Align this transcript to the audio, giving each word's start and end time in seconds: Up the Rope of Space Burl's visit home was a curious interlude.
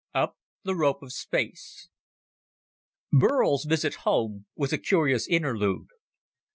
Up 0.15 0.35
the 0.63 0.75
Rope 0.75 1.03
of 1.03 1.13
Space 1.13 1.89
Burl's 3.13 3.65
visit 3.65 3.93
home 4.01 4.47
was 4.55 4.73
a 4.73 4.79
curious 4.79 5.27
interlude. 5.27 5.89